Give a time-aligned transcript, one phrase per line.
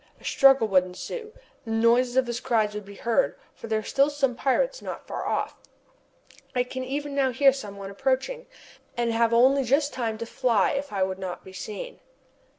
[0.19, 1.31] A struggle would ensue.
[1.63, 5.05] The noise and his cries would be heard, for there are still some pirates not
[5.05, 5.55] far off,
[6.55, 8.47] I can even now hear some one approaching,
[8.97, 11.99] and have only just time to fly if I would not be seen.